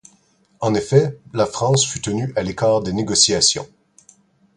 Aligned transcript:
En 0.61 0.73
effet, 0.73 1.19
la 1.31 1.45
France 1.45 1.85
fut 1.85 2.01
tenue 2.01 2.33
à 2.35 2.41
l'écart 2.41 2.81
des 2.81 2.91
négociations. 2.91 3.67